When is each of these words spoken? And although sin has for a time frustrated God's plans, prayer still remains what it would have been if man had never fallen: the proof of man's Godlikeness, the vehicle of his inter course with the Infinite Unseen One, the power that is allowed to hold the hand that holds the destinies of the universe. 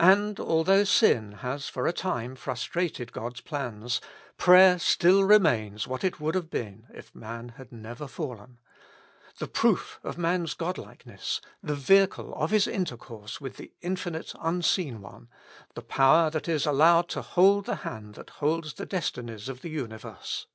And 0.00 0.40
although 0.40 0.82
sin 0.82 1.34
has 1.34 1.68
for 1.68 1.86
a 1.86 1.92
time 1.92 2.34
frustrated 2.34 3.12
God's 3.12 3.40
plans, 3.40 4.00
prayer 4.36 4.76
still 4.80 5.22
remains 5.22 5.86
what 5.86 6.02
it 6.02 6.18
would 6.18 6.34
have 6.34 6.50
been 6.50 6.88
if 6.92 7.14
man 7.14 7.50
had 7.50 7.70
never 7.70 8.08
fallen: 8.08 8.58
the 9.38 9.46
proof 9.46 10.00
of 10.02 10.18
man's 10.18 10.52
Godlikeness, 10.56 11.40
the 11.62 11.76
vehicle 11.76 12.34
of 12.34 12.50
his 12.50 12.66
inter 12.66 12.96
course 12.96 13.40
with 13.40 13.56
the 13.56 13.72
Infinite 13.82 14.32
Unseen 14.40 15.00
One, 15.00 15.28
the 15.76 15.82
power 15.82 16.28
that 16.28 16.48
is 16.48 16.66
allowed 16.66 17.08
to 17.10 17.22
hold 17.22 17.66
the 17.66 17.76
hand 17.86 18.16
that 18.16 18.30
holds 18.42 18.74
the 18.74 18.84
destinies 18.84 19.48
of 19.48 19.60
the 19.62 19.70
universe. 19.70 20.48